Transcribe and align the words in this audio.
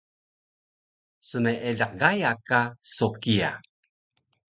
smeeliq 1.27 1.91
Gaya 2.01 2.31
ka 2.47 2.61
so 2.93 3.07
kiya 3.21 3.51